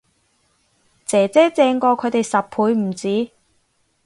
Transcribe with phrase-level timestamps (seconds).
[1.05, 3.31] 姐姐正過佢哋十倍唔止